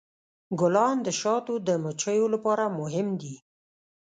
[0.59, 3.35] ګلان د شاتو د مچیو لپاره مهم دي.